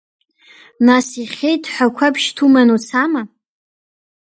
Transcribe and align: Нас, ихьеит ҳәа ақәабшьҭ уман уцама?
Нас, 0.85 1.07
ихьеит 1.23 1.63
ҳәа 1.73 1.85
ақәабшьҭ 1.91 2.37
уман 2.45 2.69
уцама? 2.75 3.21